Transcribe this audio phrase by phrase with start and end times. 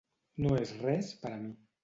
[0.45, 1.55] No és res per a mi.